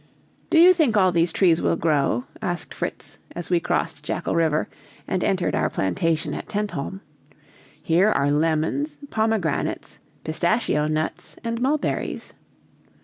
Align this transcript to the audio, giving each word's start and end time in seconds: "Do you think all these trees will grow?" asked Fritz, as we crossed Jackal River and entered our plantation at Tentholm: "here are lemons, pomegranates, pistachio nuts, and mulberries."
"Do 0.49 0.57
you 0.57 0.73
think 0.73 0.97
all 0.97 1.11
these 1.11 1.31
trees 1.31 1.61
will 1.61 1.75
grow?" 1.75 2.23
asked 2.41 2.73
Fritz, 2.73 3.19
as 3.35 3.51
we 3.51 3.59
crossed 3.59 4.01
Jackal 4.01 4.33
River 4.35 4.67
and 5.07 5.23
entered 5.23 5.53
our 5.53 5.69
plantation 5.69 6.33
at 6.33 6.47
Tentholm: 6.47 7.01
"here 7.79 8.09
are 8.09 8.31
lemons, 8.31 8.97
pomegranates, 9.11 9.99
pistachio 10.23 10.87
nuts, 10.87 11.37
and 11.43 11.61
mulberries." 11.61 12.33